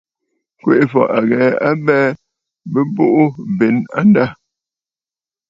Kwèʼefɔ̀ 0.61 1.03
à 1.17 1.19
ghɛ̀ɛ 1.29 1.47
a 1.67 1.69
abɛɛ 1.69 2.05
bɨ̀bùʼù 2.71 3.23
benə̀ 3.57 3.85
a 3.99 4.01
ndâ. 4.09 4.25